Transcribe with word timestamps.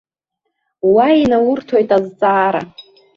Уа 0.93 1.07
инаурҭоит 1.21 1.89
азҵаара. 1.97 2.61